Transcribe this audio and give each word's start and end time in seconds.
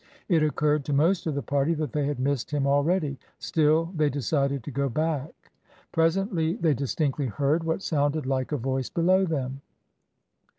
It 0.27 0.41
occurred 0.41 0.83
to 0.85 0.93
most 0.93 1.27
of 1.27 1.35
the 1.35 1.43
party 1.43 1.75
that 1.75 1.91
they 1.93 2.07
had 2.07 2.19
missed 2.19 2.49
him 2.49 2.65
already. 2.65 3.19
Still, 3.37 3.93
they 3.95 4.09
decided 4.09 4.63
to 4.63 4.71
go 4.71 4.89
back. 4.89 5.51
Presently 5.91 6.55
they 6.55 6.73
distinctly 6.73 7.27
heard 7.27 7.63
what 7.63 7.83
sounded 7.83 8.25
like 8.25 8.51
a 8.51 8.57
voice 8.57 8.89
below 8.89 9.25
them. 9.25 9.61